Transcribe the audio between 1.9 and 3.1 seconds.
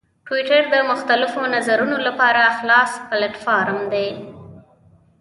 لپاره خلاص